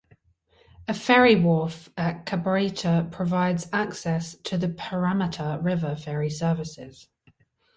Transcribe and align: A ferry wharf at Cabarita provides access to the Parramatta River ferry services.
A 0.87 0.95
ferry 0.95 1.35
wharf 1.35 1.91
at 1.95 2.25
Cabarita 2.25 3.11
provides 3.11 3.69
access 3.71 4.35
to 4.45 4.57
the 4.57 4.67
Parramatta 4.69 5.59
River 5.61 5.95
ferry 5.95 6.31
services. 6.31 7.07